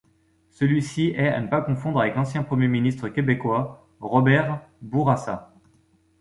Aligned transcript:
Celui-ci 0.49 1.13
est 1.15 1.27
à 1.31 1.39
ne 1.39 1.47
pas 1.47 1.61
confondre 1.61 1.99
avec 2.01 2.15
l'ancien 2.15 2.41
premier 2.41 2.67
ministre 2.67 3.07
québécois 3.07 3.87
Robert 3.99 4.59
Bourassa. 4.81 5.53